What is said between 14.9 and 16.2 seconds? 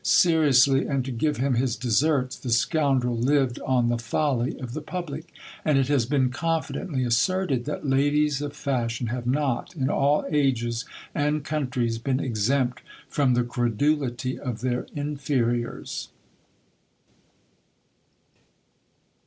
inferiors.